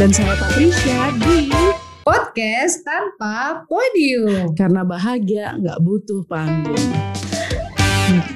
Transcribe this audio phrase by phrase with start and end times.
[0.00, 1.52] Dan saya Patricia di
[2.00, 4.56] Podcast Tanpa Podium.
[4.56, 6.88] Karena bahagia nggak butuh panggung.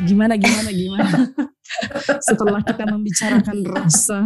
[0.05, 1.09] Gimana, gimana, gimana?
[2.29, 4.21] Setelah kita membicarakan rasa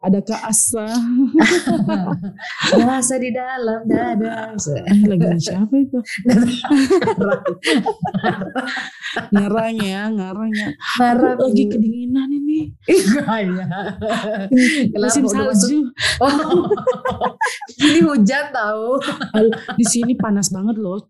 [0.00, 0.88] Adakah asa
[2.72, 4.56] Rasa di dalam dada.
[5.04, 6.00] Lagu siapa itu?
[9.28, 10.68] ngarang ya, ngarang ya.
[11.36, 12.45] Lagi kedinginan ini
[12.86, 13.66] Iya
[14.96, 15.78] Musim udah salju
[16.22, 16.32] Oh,
[17.86, 18.96] ini hujan tahu.
[19.76, 21.08] Di sini panas banget loh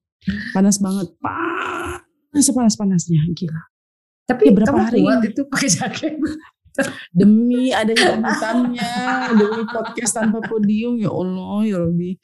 [0.50, 3.62] Panas banget Panas panas-panasnya Gila
[4.26, 5.28] Tapi Ya, berapa kamu hari kuat ini?
[5.30, 6.12] itu pakai jaket.
[7.08, 8.92] demi adanya kebutannya
[9.32, 12.20] demi podcast tanpa podium ya Allah ya Robbi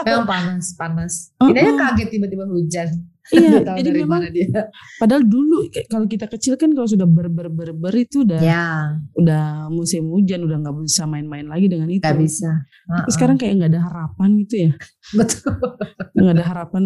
[0.00, 1.12] Memang panas, panas.
[1.36, 1.76] Ini aja oh.
[1.76, 2.88] kaget tiba-tiba hujan.
[3.36, 4.48] Iya tahu jadi dari memang mana dia.
[4.96, 8.96] padahal dulu kalau kita kecil kan kalau sudah ber ber ber, ber itu udah Ya,
[9.16, 12.64] udah musim hujan udah nggak bisa main-main lagi dengan itu nggak bisa.
[12.88, 14.72] Tapi sekarang kayak nggak ada harapan gitu ya
[15.08, 15.52] betul.
[16.16, 16.82] nggak ada harapan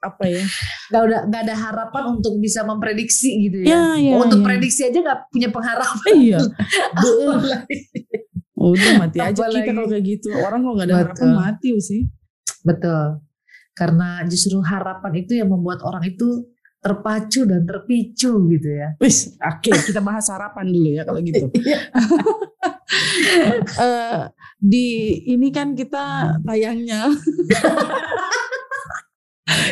[0.00, 0.44] apa ya
[0.92, 3.96] Gak udah nggak ada harapan untuk bisa memprediksi gitu ya.
[3.96, 4.44] ya ya untuk ya.
[4.44, 6.12] prediksi aja nggak punya pengharapan.
[6.16, 6.38] iya
[8.62, 9.66] udah mati aja Apalagi.
[9.66, 11.40] kita kalau kayak gitu orang kalau nggak ada harapan Betul.
[11.40, 12.02] mati sih
[12.62, 13.06] Betul.
[13.72, 16.44] Karena justru harapan itu yang membuat orang itu
[16.82, 18.98] terpacu dan terpicu gitu ya.
[18.98, 21.46] Wis, oke kita bahas harapan dulu ya kalau gitu.
[23.82, 24.22] Eh,
[24.60, 27.08] di ini kan kita tayangnya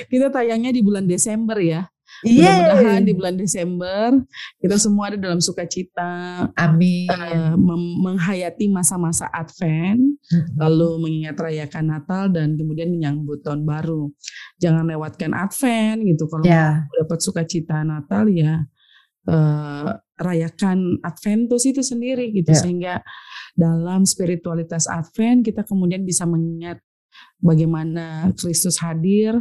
[0.09, 1.85] kita tayangnya di bulan Desember ya.
[2.21, 4.13] Mudah-mudahan di bulan Desember
[4.59, 6.11] kita semua ada dalam sukacita
[6.53, 7.09] Amin.
[7.57, 10.21] mem- menghayati masa-masa Advent,
[10.55, 14.13] lalu mengingat rayakan Natal dan kemudian menyambut tahun baru.
[14.61, 18.65] Jangan lewatkan Advent gitu kalau mau dapat sukacita Natal ya
[19.25, 22.61] eh, rayakan Adventus itu sendiri gitu Ya.
[22.61, 22.95] sehingga
[23.57, 26.81] dalam spiritualitas Advent kita kemudian bisa mengingat
[27.41, 29.37] bagaimana Kristus hadir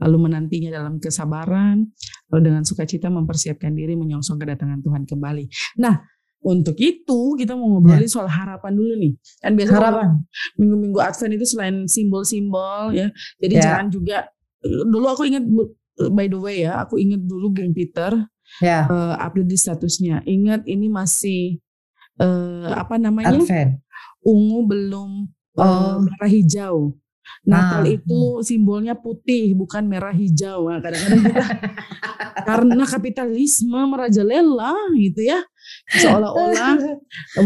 [0.00, 1.92] lalu menantinya dalam kesabaran
[2.30, 5.44] lalu dengan sukacita mempersiapkan diri menyongsong kedatangan Tuhan kembali.
[5.78, 5.98] Nah,
[6.40, 9.12] untuk itu kita mau ngobrolin soal harapan dulu nih.
[9.38, 9.82] Kan biasanya Ya.
[9.84, 10.08] harapan.
[10.56, 13.12] minggu-minggu Advent itu selain simbol-simbol ya.
[13.36, 13.62] Jadi Ya.
[13.76, 14.16] jangan juga
[14.62, 15.44] dulu aku ingat
[16.08, 18.24] by the way ya, aku ingat dulu Bung Peter
[18.58, 20.24] Ya, eh, update di statusnya.
[20.24, 21.60] Ingat ini masih
[22.16, 23.36] eh, apa namanya?
[23.36, 23.78] Advent.
[24.20, 25.10] Ungu belum
[25.54, 26.00] eh, Oh.
[26.00, 26.92] merah hijau.
[27.46, 30.68] Natal Ah, itu simbolnya putih bukan merah hijau.
[30.68, 31.40] Nah, kadang-kadang kita
[32.48, 35.40] karena kapitalisme merajalela gitu ya.
[35.92, 36.78] Seolah-olah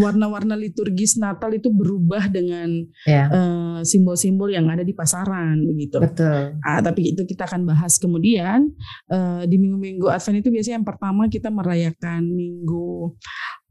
[0.01, 2.69] warna-warna liturgis Natal itu berubah dengan
[3.05, 6.01] Ya, eh, simbol-simbol yang ada di pasaran begitu.
[6.01, 6.57] betul.
[6.61, 8.71] Ah, tapi itu kita akan bahas kemudian
[9.05, 13.13] Eh, di minggu-minggu Advent itu biasanya yang pertama kita merayakan minggu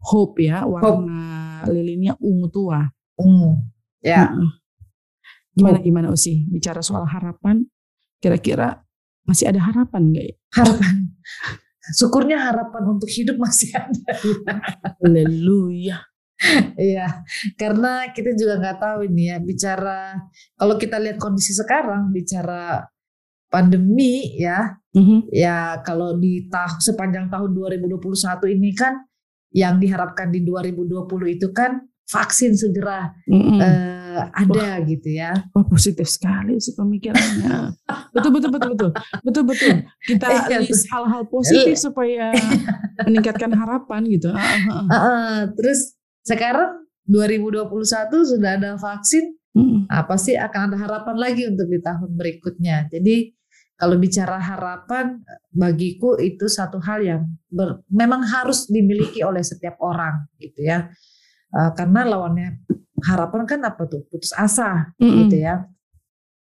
[0.04, 1.24] Hope ya, warna
[1.66, 2.84] lilinnya ungu tua.
[3.16, 3.56] Ungu.
[4.04, 4.48] Ya, Mm-mm.
[5.54, 6.44] Gimana gimana Usi?
[6.46, 7.62] Bicara soal harapan,
[8.18, 8.82] kira-kira
[9.24, 10.36] masih ada harapan nggak ya?
[10.58, 10.94] harapan.
[11.98, 14.12] Syukurnya harapan untuk hidup masih ada.
[15.04, 16.00] Haleluya.
[16.74, 17.22] Iya,
[17.54, 20.18] karena kita juga nggak tahu ini ya bicara
[20.58, 22.84] kalau kita lihat kondisi sekarang bicara
[23.48, 25.30] pandemi ya, Mhm.
[25.30, 28.98] ya kalau di tahun sepanjang tahun 2021 ini kan
[29.54, 33.58] yang diharapkan di 2020 itu kan vaksin segera Mm-mm.
[33.62, 35.32] eh, ada gitu ya.
[35.52, 37.74] Wah positif sekali sih pemikirannya.
[38.14, 38.90] betul betul betul betul
[39.24, 39.72] betul betul.
[40.06, 42.32] Kita Iya, list hal-hal positif supaya
[43.04, 44.30] meningkatkan harapan gitu.
[44.30, 44.84] Ah, ah.
[44.88, 47.68] Heeh, terus sekarang 2021
[48.24, 49.90] sudah ada vaksin, Mm-mm.
[49.92, 52.88] nah, pasti akan ada harapan lagi untuk di tahun berikutnya.
[52.88, 53.34] Jadi
[53.74, 55.20] kalau bicara harapan
[55.50, 60.88] bagiku itu satu hal yang ber- memang harus dimiliki oleh setiap orang gitu ya.
[61.54, 62.48] Eh, karena lawannya
[63.06, 64.02] harapan kan apa tuh?
[64.10, 65.30] Putus asa Mm-mm.
[65.30, 65.62] gitu ya.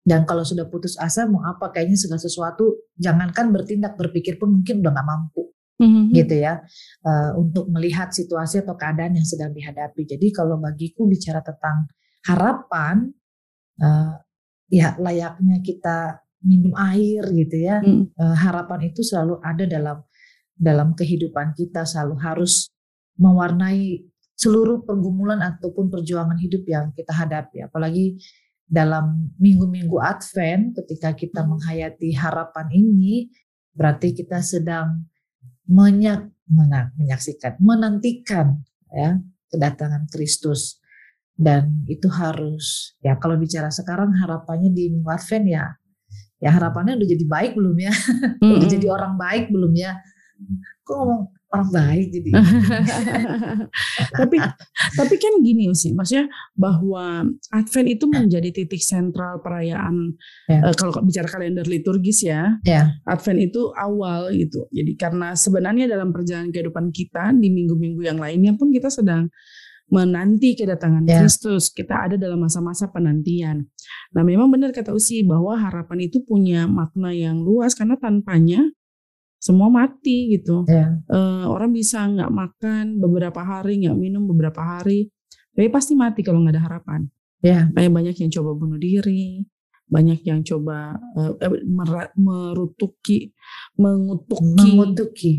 [0.04, 4.80] Dan kalau sudah putus asa mau apa kayaknya segala sesuatu jangankan bertindak berpikir pun mungkin
[4.80, 5.42] udah nggak mampu
[5.78, 6.10] Mhm.
[6.10, 6.58] gitu ya
[7.06, 10.10] eh, untuk melihat situasi atau keadaan yang sedang dihadapi.
[10.10, 11.86] Jadi kalau bagiku bicara tentang
[12.26, 13.14] harapan,
[13.78, 14.12] eh,
[14.74, 17.78] ya layaknya kita minum air gitu ya.
[17.78, 18.10] Mm.
[18.10, 19.98] Eh, harapan itu selalu ada dalam
[20.58, 22.66] dalam kehidupan kita, selalu harus
[23.14, 24.02] mewarnai
[24.38, 27.66] seluruh pergumulan ataupun perjuangan hidup yang kita hadapi.
[27.66, 28.22] Apalagi
[28.62, 33.34] dalam minggu-minggu Advent, ketika kita menghayati harapan ini,
[33.74, 35.02] berarti kita sedang
[35.66, 38.62] menyak, mena- menyaksikan, menantikan
[38.94, 39.18] ya
[39.50, 40.78] kedatangan Kristus.
[41.38, 45.64] Dan itu harus ya kalau bicara sekarang harapannya di minggu Advent ya
[46.38, 47.94] ya harapannya udah jadi baik belum ya?
[48.42, 48.70] udah Mm-mm.
[48.70, 49.98] jadi orang baik belum ya?
[50.86, 52.30] Kok ngomong orang baik jadi.
[54.20, 54.36] tapi
[54.96, 60.12] tapi kan gini sih, maksudnya bahwa Advent itu menjadi titik sentral perayaan
[60.48, 60.68] ya.
[60.68, 62.60] uh, kalau bicara kalender liturgis ya.
[62.68, 62.92] ya.
[63.08, 64.68] Advent itu awal gitu.
[64.68, 69.32] Jadi karena sebenarnya dalam perjalanan kehidupan kita di minggu-minggu yang lainnya pun kita sedang
[69.88, 71.24] menanti kedatangan ya.
[71.24, 71.72] Kristus.
[71.72, 73.64] Kita ada dalam masa-masa penantian.
[74.12, 78.68] Nah, memang benar kata Usi bahwa harapan itu punya makna yang luas karena tanpanya
[79.38, 80.66] semua mati gitu.
[80.66, 80.98] Yeah.
[81.06, 81.14] Ya.
[81.14, 85.08] Uh, orang bisa nggak makan beberapa hari, nggak minum beberapa hari,
[85.54, 87.00] tapi pasti mati kalau nggak ada harapan.
[87.40, 87.70] Yeah.
[87.70, 89.46] Banyak banyak yang coba bunuh diri,
[89.86, 91.32] banyak yang coba uh,
[92.18, 93.32] merutuki,
[93.78, 95.34] mengutuki, mengutuki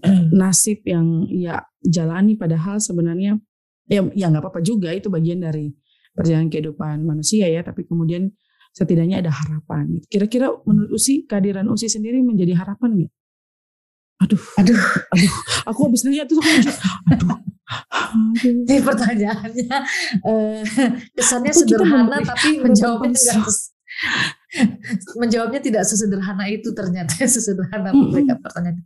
[0.40, 3.40] nasib yang ya jalani padahal sebenarnya
[3.90, 5.74] ya ya nggak apa-apa juga itu bagian dari
[6.14, 8.30] perjalanan kehidupan manusia ya tapi kemudian
[8.70, 13.12] setidaknya ada harapan kira-kira menurut Usi kehadiran Usi sendiri menjadi harapan nggak
[14.20, 14.82] aduh aduh
[15.16, 15.34] aduh
[15.64, 16.40] aku habis nanya tuh
[17.08, 17.38] aduh
[18.42, 19.78] Ini pertanyaannya
[20.26, 20.62] uh,
[21.14, 23.38] kesannya sederhana tapi menjawabnya enggak
[25.22, 28.42] menjawabnya tidak sesederhana itu ternyata sesederhana -hmm.
[28.42, 28.82] pertanyaan.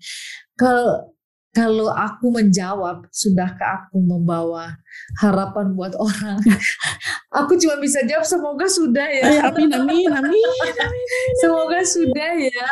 [0.52, 1.14] Kalau
[1.54, 4.75] kalau aku menjawab, sudahkah aku membawa
[5.22, 6.42] harapan buat orang?
[7.38, 9.54] aku cuma bisa jawab semoga sudah ya.
[9.54, 10.34] Amin amin amin.
[10.82, 11.06] amin.
[11.40, 12.69] semoga sudah ya.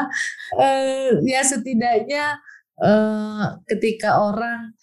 [0.58, 2.42] Uh, ya setidaknya
[2.82, 4.74] uh, ketika orang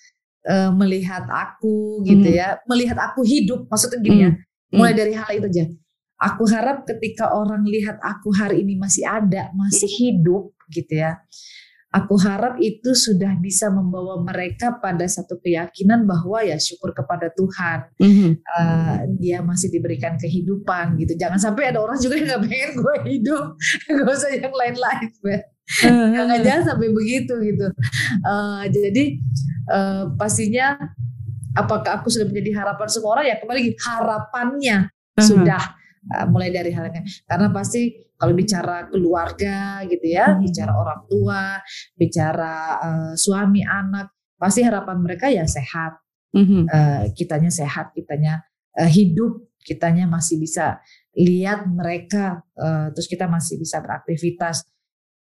[0.48, 2.40] uh, melihat aku gitu hmm.
[2.40, 4.40] ya, melihat aku hidup, maksudnya gini ya, hmm.
[4.40, 5.02] ya, mulai hmm.
[5.04, 5.66] dari hal itu aja.
[6.20, 11.16] Aku harap ketika orang lihat aku hari ini masih ada, masih hidup gitu ya.
[11.90, 17.90] Aku harap itu sudah bisa membawa mereka pada satu keyakinan bahwa ya syukur kepada Tuhan,
[17.98, 18.32] mm-hmm.
[18.46, 21.18] uh, dia masih diberikan kehidupan gitu.
[21.18, 23.46] Jangan sampai ada orang juga yang nggak pengen gue hidup,
[23.90, 25.10] gak usah yang lain-lain.
[25.70, 27.70] Jangan jangan sampai begitu gitu.
[28.26, 29.22] Uh, jadi
[29.70, 30.76] uh, pastinya
[31.54, 35.22] apakah aku sudah menjadi harapan semua orang ya kembali lagi harapannya uh-huh.
[35.22, 35.62] sudah
[36.18, 40.44] uh, mulai dari halnya karena pasti kalau bicara keluarga gitu ya, uh-huh.
[40.44, 41.64] bicara orang tua,
[41.96, 46.04] bicara uh, suami anak, pasti harapan mereka ya sehat.
[46.36, 46.68] Uh-huh.
[46.68, 48.44] Uh, kitanya sehat, kitanya
[48.76, 50.84] uh, hidup, kitanya masih bisa
[51.16, 54.68] lihat mereka, uh, terus kita masih bisa beraktivitas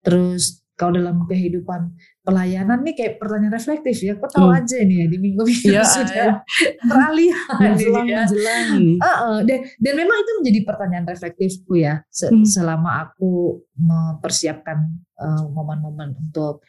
[0.06, 4.58] Terus kalau dalam kehidupan pelayanan nih kayak pertanyaan reflektif ya, kok tahu hmm.
[4.60, 6.44] aja nih ya di minggu-minggu ya, sudah
[6.84, 8.16] peralihan menjelang, ya.
[8.28, 8.68] menjelang.
[9.00, 12.44] Uh, uh, dan, dan memang itu menjadi pertanyaan reflektifku ya se hmm.
[12.44, 14.76] selama aku mempersiapkan
[15.48, 16.60] momen-momen uh, untuk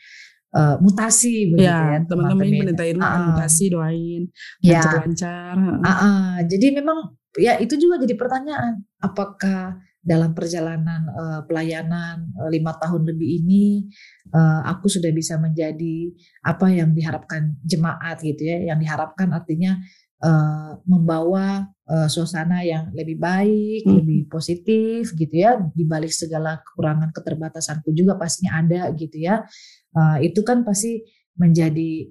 [0.56, 2.00] uh, mutasi begitu ya.
[2.00, 4.24] ya teman-teman menintai uh, mutasi doain
[4.63, 4.80] ya.
[4.80, 5.56] lancar-lancar.
[5.83, 12.48] Uh, uh, jadi memang ya itu juga jadi pertanyaan apakah dalam perjalanan uh, pelayanan uh,
[12.48, 13.92] lima tahun lebih ini
[14.31, 16.15] uh, aku sudah bisa menjadi
[16.48, 18.71] apa yang diharapkan jemaat gitu ya.
[18.71, 19.75] Yang diharapkan artinya
[20.24, 23.95] uh, membawa uh, suasana yang lebih baik hmm.
[24.00, 25.59] lebih positif gitu ya.
[25.59, 29.44] Di balik segala kekurangan keterbatasanku juga pastinya ada gitu ya.
[29.92, 31.04] Uh, itu kan pasti
[31.36, 32.07] menjadi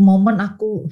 [0.00, 0.88] momen aku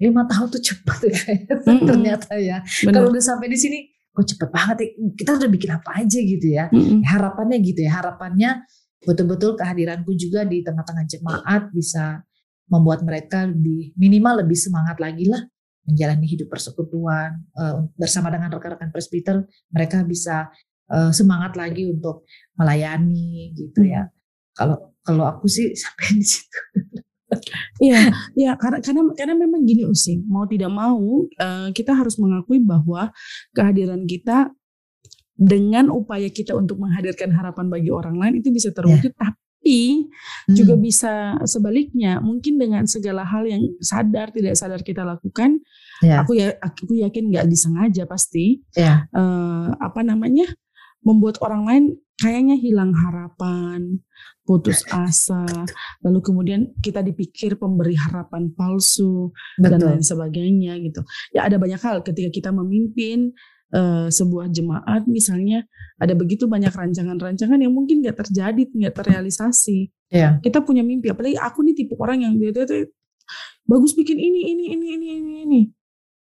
[0.00, 1.20] lima tahun tuh cepat ya
[1.72, 1.88] hmm.
[1.88, 2.60] ternyata ya.
[2.84, 4.88] Kalau udah sampai di sini kok cepet banget ya?
[5.16, 6.64] Kita udah bikin apa aja gitu ya.
[6.70, 7.00] Mm-hmm.
[7.06, 7.92] harapannya gitu ya.
[7.98, 8.50] Harapannya
[9.00, 12.20] betul-betul kehadiranku juga di tengah-tengah jemaat bisa
[12.70, 15.42] membuat mereka lebih minimal lebih semangat lagi lah
[15.88, 20.52] menjalani hidup persekutuan uh, bersama dengan rekan-rekan presbiter mereka bisa
[20.92, 24.06] uh, semangat lagi untuk melayani gitu ya.
[24.54, 26.60] Kalau kalau aku sih sampai di situ
[27.78, 32.58] Iya, ya karena karena karena memang gini Usi, mau tidak mau uh, kita harus mengakui
[32.60, 33.14] bahwa
[33.54, 34.50] kehadiran kita
[35.40, 39.20] dengan upaya kita untuk menghadirkan harapan bagi orang lain itu bisa terwujud, yeah.
[39.24, 40.52] tapi hmm.
[40.52, 41.12] juga bisa
[41.48, 45.56] sebaliknya, mungkin dengan segala hal yang sadar tidak sadar kita lakukan,
[46.04, 46.20] yeah.
[46.20, 49.08] aku ya aku yakin nggak disengaja pasti, yeah.
[49.08, 49.16] Ya.
[49.16, 50.44] uh, apa namanya
[51.00, 51.84] membuat orang lain
[52.20, 53.96] kayaknya hilang harapan,
[54.44, 55.48] putus asa,
[56.04, 59.70] lalu kemudian kita dipikir pemberi harapan palsu Betul.
[59.72, 61.00] dan lain sebagainya gitu.
[61.32, 63.32] Ya ada banyak hal ketika kita memimpin
[63.72, 65.64] uh, sebuah jemaat misalnya
[65.96, 69.88] ada begitu banyak rancangan-rancangan yang mungkin nggak terjadi, nggak terrealisasi.
[70.12, 70.42] Yeah.
[70.44, 72.90] Kita punya mimpi, apalagi aku nih tipe orang yang dia tuh
[73.64, 75.60] bagus bikin ini ini ini ini ini ini.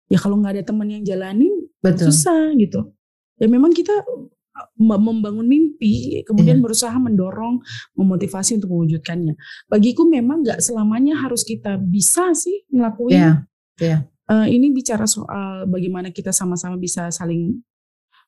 [0.08, 2.10] Ya kalau nggak ada teman yang jalanin Betul.
[2.10, 2.92] susah gitu.
[3.38, 3.92] Ya memang kita
[4.78, 6.64] membangun mimpi, kemudian yeah.
[6.64, 7.58] berusaha mendorong,
[7.98, 9.34] memotivasi untuk mewujudkannya.
[9.66, 13.14] Bagiku memang nggak selamanya harus kita bisa sih ngelakuin.
[13.18, 13.36] Yeah.
[13.82, 14.00] Yeah.
[14.24, 17.60] Uh, ini bicara soal bagaimana kita sama-sama bisa saling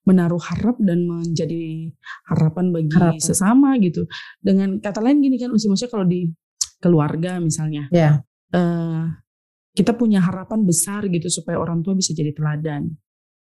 [0.06, 1.90] menaruh harap dan menjadi
[2.30, 3.18] harapan bagi harapan.
[3.18, 4.06] sesama gitu.
[4.38, 6.30] Dengan kata lain gini kan, usia maksudnya kalau di
[6.78, 7.90] keluarga misalnya.
[7.90, 8.22] Ya.
[8.54, 9.10] Uh,
[9.76, 12.96] kita punya harapan besar gitu supaya orang tua bisa jadi teladan.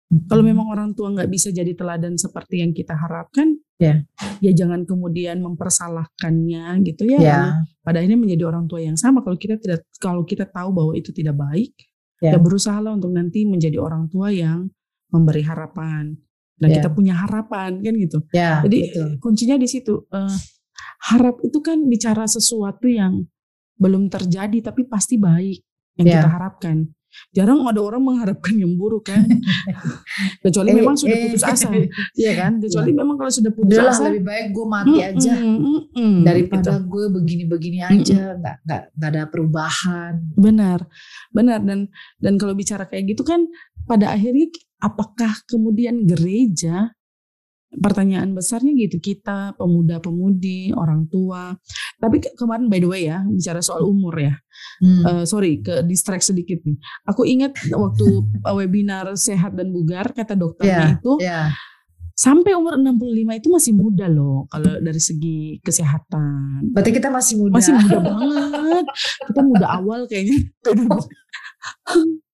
[0.09, 4.01] Kalau memang orang tua nggak bisa jadi teladan seperti yang kita harapkan, ya,
[4.41, 7.19] ya jangan kemudian mempersalahkannya gitu ya.
[7.21, 7.41] ya.
[7.85, 9.21] Pada akhirnya menjadi orang tua yang sama.
[9.21, 11.77] Kalau kita tidak, kalau kita tahu bahwa itu tidak baik,
[12.25, 14.65] ya, ya berusahalah untuk nanti menjadi orang tua yang
[15.13, 16.17] memberi harapan.
[16.59, 16.81] Dan ya.
[16.81, 18.19] kita punya harapan kan gitu.
[18.35, 19.09] Ya, Jadi betul.
[19.23, 20.09] kuncinya di situ.
[20.11, 20.35] Uh,
[21.07, 23.23] harap itu kan bicara sesuatu yang
[23.79, 25.63] belum terjadi tapi pasti baik
[25.95, 26.13] yang Ya.
[26.19, 26.77] kita harapkan.
[27.33, 29.25] Jarang ada orang mengharapkan yang buruk kan.
[30.45, 31.23] Kecuali Eh, memang sudah eh.
[31.29, 31.69] putus asa.
[32.21, 32.51] Iya kan?
[32.61, 34.07] Kecuali memang kalau sudah putus Udahlah asa.
[34.09, 36.89] lebih baik gue mati aja mm, mm, mm, daripada gitu.
[36.89, 40.13] gue begini-begini aja, nggak nggak nggak ada perubahan.
[40.35, 40.79] Benar,
[41.33, 41.89] benar dan
[42.21, 43.45] dan kalau bicara kayak gitu kan
[43.89, 44.49] pada akhirnya
[44.79, 46.93] apakah kemudian gereja
[47.69, 51.53] pertanyaan besarnya gitu kita pemuda-pemudi orang tua.
[52.01, 54.33] Tapi ke- kemarin by the way ya bicara soal umur ya.
[54.81, 55.03] Hmm.
[55.05, 56.77] Eh, sorry ke distract sedikit nih.
[57.05, 58.05] Aku ingat waktu
[58.57, 61.41] webinar sehat dan bugar kata dokternya Ya, itu ya,
[62.15, 66.67] sampai umur 65 itu masih muda loh kalau dari segi kesehatan.
[66.73, 67.53] Berarti kita masih muda.
[67.55, 68.85] masih muda banget.
[69.29, 70.41] Kita muda awal kayaknya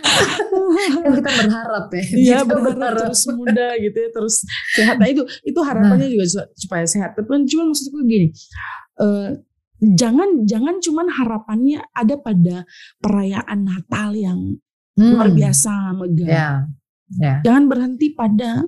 [1.02, 2.02] Kan kita berharap ya.
[2.04, 4.34] Iya Kita berharap terus muda gitu ya terus
[4.72, 4.96] sehat.
[4.96, 6.12] Nah itu itu harapannya Nah.
[6.12, 7.14] juga su- supaya sehat.
[7.14, 8.28] Tapi kan cuma maksudku gini,
[8.98, 9.28] eh,
[9.82, 12.56] jangan jangan cuman harapannya ada pada
[12.98, 14.40] perayaan Natal yang
[14.92, 15.16] Hmm.
[15.16, 16.28] luar biasa megah.
[16.28, 16.48] Ya,
[17.16, 18.60] ya, Jangan berhenti pada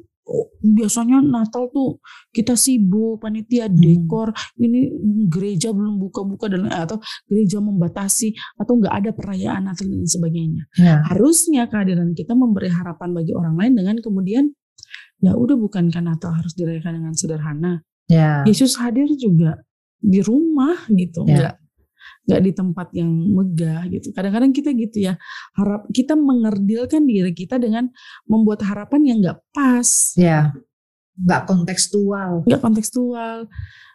[0.64, 2.00] biasanya Natal tuh
[2.32, 3.76] kita sibuk panitia Hmm.
[3.76, 4.88] dekor ini
[5.28, 6.96] gereja belum buka-buka dan atau
[7.28, 11.04] gereja membatasi atau nggak ada perayaan Natal dan sebagainya ya.
[11.04, 14.44] harusnya kehadiran kita memberi harapan bagi orang lain dengan kemudian
[15.20, 17.72] ya udah bukankah Natal harus dirayakan dengan sederhana
[18.08, 18.44] ya.
[18.44, 19.60] Yesus hadir juga
[20.00, 21.32] di rumah gitu Ya.
[21.36, 21.54] nggak
[22.24, 24.12] nggak di tempat yang megah gitu.
[24.16, 25.14] Kadang-kadang kita gitu ya
[25.56, 27.92] harap kita mengerdilkan diri kita dengan
[28.24, 30.16] membuat harapan yang nggak pas.
[30.16, 30.52] Ya,
[31.20, 32.42] nggak kontekstual.
[32.48, 33.46] nggak kontekstual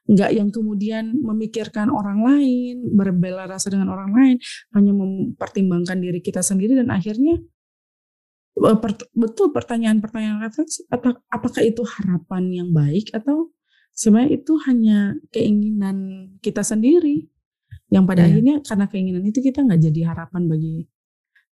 [0.09, 4.37] nggak yang kemudian memikirkan orang lain berbela rasa dengan orang lain
[4.73, 7.37] hanya mempertimbangkan diri kita sendiri dan akhirnya
[8.57, 10.65] pert- betul pertanyaan-pertanyaan atau
[11.29, 13.53] apakah itu harapan yang baik atau
[13.93, 15.97] sebenarnya itu hanya keinginan
[16.41, 17.29] kita sendiri
[17.89, 18.37] yang pada Iya.
[18.37, 20.85] akhirnya karena keinginan itu kita nggak jadi harapan bagi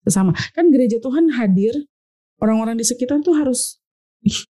[0.02, 1.74] sesama kan gereja Tuhan hadir
[2.38, 3.82] orang-orang di sekitar tuh harus
[4.22, 4.46] ih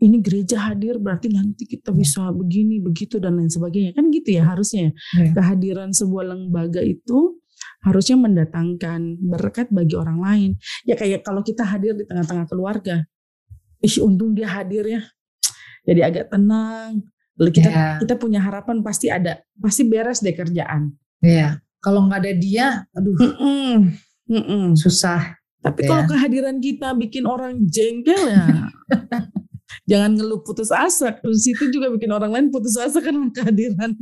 [0.00, 1.98] ini gereja hadir berarti nanti kita Iya.
[1.98, 4.92] bisa begini begitu dan lain sebagainya kan gitu ya harusnya ya.
[5.20, 5.30] Iya.
[5.34, 7.38] kehadiran sebuah lembaga itu
[7.82, 10.50] harusnya mendatangkan berkat bagi orang lain
[10.84, 13.04] ya kayak kalau kita hadir di tengah-tengah keluarga
[13.80, 15.02] ih untung dia hadir ya
[15.84, 20.94] jadi agak tenang lalu kita Ya, kita punya harapan pasti ada pasti beres deh kerjaan
[21.26, 21.48] ya.
[21.80, 23.92] Kalau nggak ada dia, aduh Mm-mm.
[24.26, 24.62] Mm-mm.
[24.72, 25.36] susah.
[25.60, 25.88] Tapi Ya.
[25.92, 28.68] kalau kehadiran kita bikin orang jengkel ya,
[29.90, 31.16] jangan ngeluh putus asa.
[31.20, 33.96] Di situ juga bikin orang lain putus asa karena kehadiran.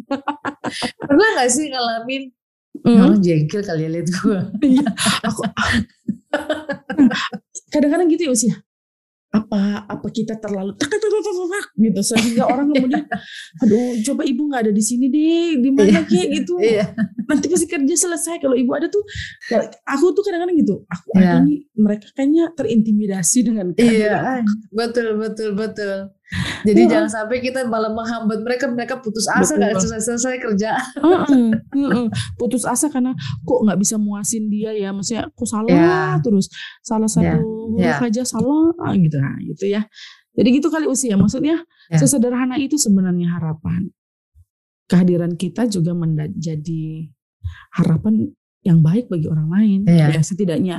[1.06, 2.30] Pernah nggak sih ngalamin
[2.72, 3.04] Mm.
[3.04, 4.38] orang jengkel kali ya lihat gue?
[4.64, 4.88] Iya,
[5.22, 5.44] aku
[7.72, 8.54] kadang-kadang gitu ya usia.
[9.32, 12.00] Apa apa kita terlalu tak tak tak gitu.
[12.04, 13.04] Sehingga orang kemudian
[13.64, 16.60] aduh coba ibu nggak ada di sini deh di mana kayak gitu.
[16.60, 16.92] Iya.
[17.24, 18.44] nanti pasti kerja selesai.
[18.44, 19.00] Kalau ibu ada tuh
[19.48, 21.40] ya, aku tuh kadang-kadang gitu aku Iya.
[21.40, 21.58] ada nih.
[21.72, 26.12] Mereka kayaknya terintimidasi dengan Iya, kehadiran betul betul betul.
[26.62, 30.70] Jadi jangan sampai kita malah menghambat mereka, mereka putus asa nggak selesai selesai kerja.
[32.36, 33.12] Putus asa karena
[33.42, 36.16] kok nggak bisa muasin dia ya maksudnya kok salah Ya.
[36.20, 36.48] terus
[36.80, 38.00] salah satu huruf ya.
[38.00, 39.84] aja salah ah, gitu nah, gitu ya
[40.32, 41.60] jadi gitu kali usia maksudnya
[41.90, 41.98] Ya.
[42.00, 43.92] sesederhana itu sebenarnya harapan
[44.86, 47.08] kehadiran kita juga menjadi
[47.74, 50.16] harapan yang baik bagi orang lain Iya.
[50.16, 50.76] ya setidaknya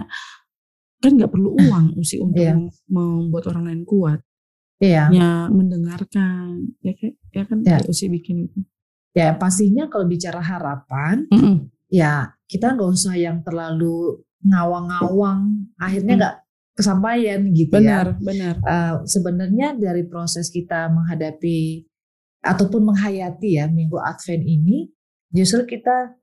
[1.00, 2.56] kan nggak perlu uang usi untuk Iya.
[2.56, 4.24] mem- membuat orang lain kuat
[4.84, 5.04] Iya.
[5.10, 6.92] ya mendengarkan ya
[7.32, 7.80] ya kan Ya.
[7.80, 8.60] kayak usi bikin itu
[9.14, 11.70] Ya pastinya kalau bicara harapan, Mm-mm.
[11.88, 15.70] ya kita nggak usah yang terlalu ngawang-ngawang.
[15.78, 16.22] Akhirnya Hmm.
[16.26, 16.36] nggak
[16.74, 18.02] kesampaian gitu ya.
[18.02, 21.86] benar benar Eh, sebenarnya dari proses kita menghadapi
[22.42, 24.90] ataupun menghayati ya minggu Advent ini,
[25.30, 26.18] justru kita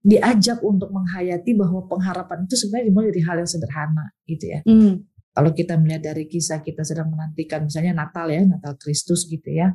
[0.00, 4.60] diajak untuk menghayati bahwa pengharapan itu sebenarnya dimulai dari hal yang sederhana gitu ya.
[4.62, 4.94] Mm.
[5.32, 9.72] Kalau kita melihat dari kisah kita sedang menantikan misalnya Natal ya, Natal Kristus gitu ya.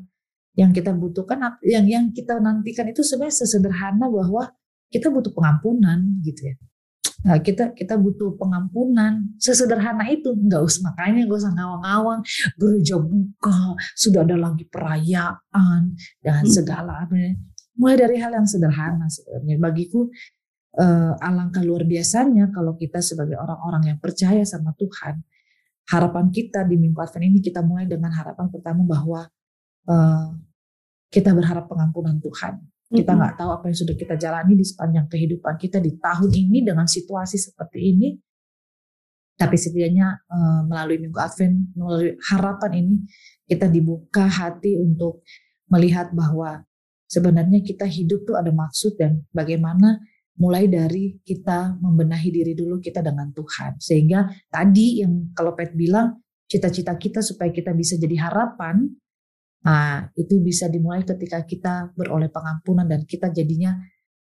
[0.54, 4.54] Yang kita butuhkan yang yang kita nantikan itu sebenarnya sesederhana bahwa
[4.94, 6.56] kita butuh pengampunan gitu ya.
[7.26, 12.22] Nah, kita kita butuh pengampunan sesederhana itu nggak usah makanya nggak usah ngawang-ngawang
[12.62, 16.54] gereja buka sudah ada lagi perayaan dan Hmm.
[16.54, 17.34] segala apa ya.
[17.78, 19.58] mulai dari hal yang sederhana sebenarnya.
[19.62, 20.10] Bagiku
[20.78, 25.22] uh, alangkah luar biasanya kalau kita sebagai orang-orang yang percaya sama Tuhan,
[25.88, 29.22] harapan kita di Minggu Advent ini kita mulai dengan harapan pertama bahwa
[29.88, 30.28] uh,
[31.08, 32.60] kita berharap pengampunan Tuhan.
[32.88, 36.64] Kita nggak tahu apa yang sudah kita jalani di sepanjang kehidupan kita di tahun ini
[36.64, 38.10] dengan situasi seperti ini.
[39.38, 42.96] Tapi setidaknya uh, melalui Minggu Advent, melalui harapan ini
[43.48, 45.24] kita dibuka hati untuk
[45.72, 46.64] melihat bahwa
[47.08, 50.04] sebenarnya kita hidup tuh ada maksud dan bagaimana
[50.38, 53.82] mulai dari kita membenahi diri dulu kita dengan Tuhan.
[53.82, 58.88] Sehingga tadi yang kalau Pet bilang cita-cita kita supaya kita bisa jadi harapan,
[59.68, 63.76] Nah, itu bisa dimulai ketika kita beroleh pengampunan dan kita jadinya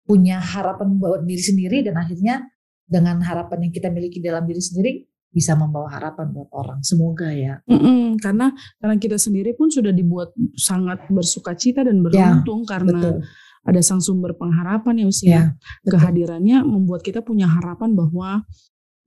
[0.06, 2.44] punya harapan buat diri sendiri dan akhirnya
[2.86, 4.92] dengan harapan yang kita miliki dalam diri sendiri
[5.34, 6.78] bisa membawa harapan buat orang.
[6.86, 7.58] Semoga ya.
[7.66, 12.68] Mm-mm, karena karena kita sendiri pun sudah dibuat sangat bersuka cita dan ya, beruntung ya,
[12.70, 13.16] karena betul.
[13.64, 15.30] Ada sang sumber pengharapan ya usia.
[15.32, 15.42] Ya,
[15.88, 18.44] Kehadirannya membuat kita punya harapan bahwa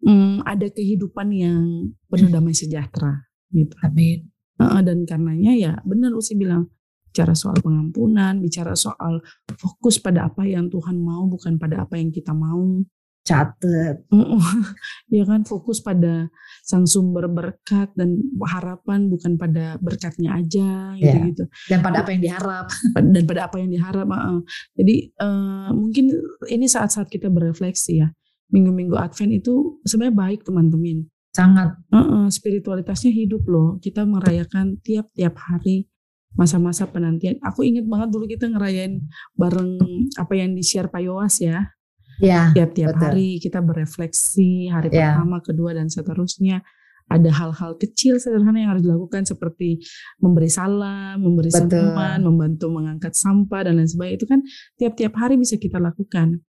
[0.01, 3.25] mm, ada kehidupan yang penuh damai sejahtera.
[3.53, 3.73] Gitu.
[3.85, 4.27] Amin.
[4.57, 6.65] Uh, dan karenanya ya benar Usi bilang
[7.07, 9.21] bicara soal pengampunan, bicara soal
[9.57, 12.81] fokus pada apa yang Tuhan mau bukan pada apa yang kita mau.
[13.27, 14.07] Catet.
[15.11, 16.31] ya kan fokus pada
[16.63, 21.43] sang sumber berkat dan harapan bukan pada berkatnya aja gitu-gitu.
[21.67, 21.75] Ya.
[21.75, 22.67] Dan pada apa yang diharap.
[23.13, 24.07] Dan pada apa yang diharap.
[24.07, 24.41] Uh.
[24.79, 26.15] Jadi uh, mungkin
[26.47, 28.07] ini saat-saat kita berefleksi ya.
[28.47, 31.03] Minggu-minggu Advent itu sebenarnya baik teman-teman
[31.37, 35.85] sangat uh -uh, spiritualitasnya hidup loh kita merayakan tiap-tiap hari
[36.33, 39.05] masa-masa penantian aku inget banget dulu kita ngerayain
[39.37, 39.77] bareng
[40.17, 41.76] apa yang di share Payowas ya
[42.21, 45.17] ya tiap-tiap hari kita berefleksi hari ya.
[45.17, 46.65] pertama kedua dan seterusnya
[47.07, 49.79] ada hal-hal kecil sederhana yang harus dilakukan seperti
[50.19, 54.39] memberi salam, memberi siraman, membantu mengangkat sampah dan lain sebagainya itu kan
[54.75, 56.43] tiap-tiap hari bisa kita lakukan.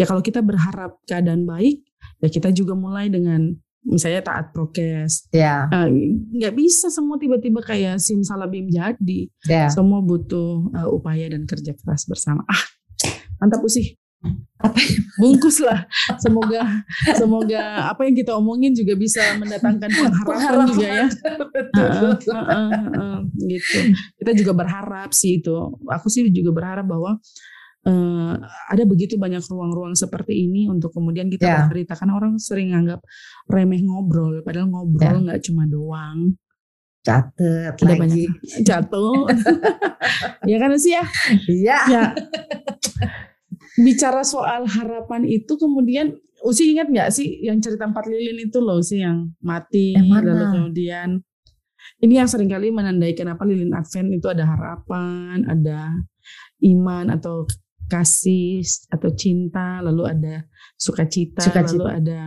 [0.00, 1.84] Ya kalau kita berharap keadaan baik,
[2.24, 3.52] ya kita juga mulai dengan
[3.84, 5.28] misalnya taat prokes.
[5.36, 5.68] Ya.
[5.68, 5.92] Yeah.
[6.32, 9.28] Nggak bisa semua tiba-tiba kayak simsalabim jadi.
[9.44, 9.68] Yeah.
[9.68, 12.40] Semua butuh uh, upaya dan kerja keras bersama.
[12.48, 12.64] Ah,
[13.36, 14.00] mantap sih.
[14.60, 14.76] Apa
[15.20, 15.88] bungkus lah.
[16.20, 16.84] Semoga
[17.16, 21.06] semoga apa yang kita omongin juga bisa mendatangkan pengharapan juga ya.
[21.76, 23.18] Uh, uh, uh, uh,
[23.48, 23.78] gitu.
[24.20, 25.54] Kita juga berharap sih itu.
[25.88, 27.16] Aku sih juga berharap bahwa
[27.86, 28.34] uh,
[28.68, 31.56] ada begitu banyak ruang-ruang seperti ini untuk kemudian kita yeah.
[31.64, 33.00] bercerita karena orang sering anggap
[33.48, 35.24] remeh ngobrol padahal ngobrol ya.
[35.30, 35.46] nggak yeah.
[35.46, 36.36] cuma doang
[37.00, 38.00] catet ada lagi.
[38.00, 38.28] banyak
[38.60, 39.24] jatuh
[40.50, 41.04] ya kan sih ya
[41.48, 42.04] iya ya
[43.80, 48.80] bicara soal harapan itu kemudian Usi ingat nggak sih yang cerita empat lilin itu loh
[48.80, 50.32] sih yang mati yang mana?
[50.32, 51.20] lalu kemudian
[52.00, 55.92] ini yang sering kali menandai kenapa lilin Advent itu ada harapan, ada
[56.64, 57.44] iman atau
[57.92, 60.34] kasih atau cinta, lalu ada
[60.80, 61.76] sukacita, sukacita.
[61.76, 62.22] lalu ada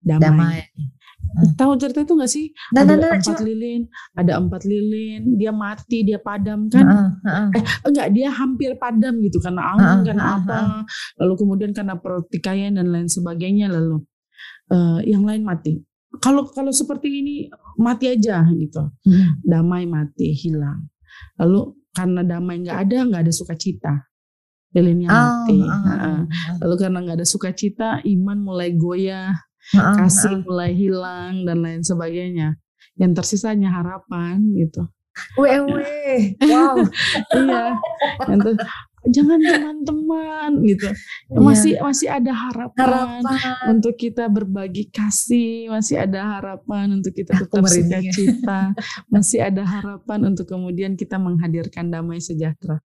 [0.00, 0.24] damai.
[0.24, 0.58] damai.
[1.30, 1.54] Hmm.
[1.54, 2.50] Tahu cerita itu gak sih?
[2.74, 3.82] Nah, ada nah, nah, empat lilin,
[4.18, 6.82] ada empat lilin, dia mati, dia padam kan?
[6.82, 7.48] Uh, uh, uh.
[7.54, 10.58] Eh enggak, dia hampir padam gitu karena angin, uh, karena uh, apa?
[10.58, 10.82] Uh.
[11.22, 14.02] Lalu kemudian karena pertikaian dan lain sebagainya, lalu
[14.74, 15.78] uh, yang lain mati.
[16.18, 17.46] Kalau kalau seperti ini
[17.78, 19.30] mati aja gitu, uh.
[19.46, 20.90] damai mati hilang.
[21.38, 23.94] Lalu karena damai nggak ada, nggak ada sukacita
[24.70, 25.58] lilinnya mati.
[25.58, 26.20] Oh, oh, oh.
[26.62, 29.34] Lalu karena nggak ada sukacita, iman mulai goyah,
[29.76, 32.56] oh, kasih mulai hilang dan lain sebagainya.
[32.98, 34.88] Yang tersisanya harapan gitu.
[35.36, 35.66] Wow.
[37.38, 37.76] iya.
[38.28, 38.60] Yang
[39.08, 41.40] jangan teman-teman gitu yeah.
[41.40, 47.64] masih masih ada harapan, harapan untuk kita berbagi kasih masih ada harapan untuk kita tetap
[48.12, 48.76] cita
[49.08, 52.84] masih ada harapan untuk kemudian kita menghadirkan damai sejahtera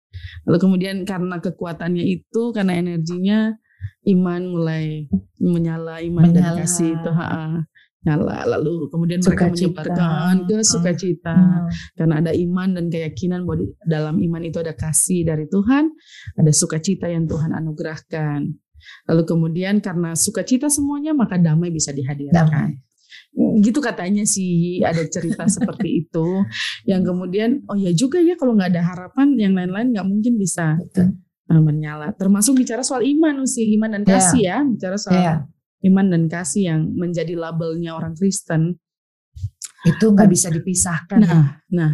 [0.46, 3.52] Lalu kemudian karena kekuatannya itu, karena energinya,
[4.06, 5.10] iman mulai
[5.42, 6.56] menyala, iman menyala.
[6.56, 7.62] dan kasih itu ha,
[8.06, 8.38] nyala.
[8.46, 11.70] Lalu kemudian mereka menyebarkan ke sukacita, hmm.
[11.98, 15.90] karena ada iman dan keyakinan bahwa dalam iman itu ada kasih dari Tuhan,
[16.38, 18.46] ada sukacita yang Tuhan anugerahkan.
[19.10, 22.46] Lalu kemudian karena sukacita semuanya maka damai bisa dihadirkan.
[22.46, 22.86] Damai
[23.60, 26.26] gitu katanya sih ada cerita seperti itu
[26.88, 30.80] yang kemudian oh ya juga ya kalau nggak ada harapan yang lain-lain nggak mungkin bisa
[30.80, 31.20] Betul.
[31.46, 32.10] Eh, menyala.
[32.18, 34.10] Termasuk bicara soal iman sih iman dan iya.
[34.18, 34.60] kasih yeah.
[34.62, 34.70] ya.
[34.74, 35.38] Bicara soal yeah.
[35.86, 38.82] iman dan kasih yang menjadi labelnya orang Kristen.
[39.86, 41.22] Itu nggak bisa dipisahkan.
[41.22, 41.92] Nah nah.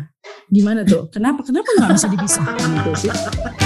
[0.48, 1.12] Gimana tuh?
[1.12, 1.44] Kenapa?
[1.44, 3.60] Kenapa nggak bisa dipisahkan itu sih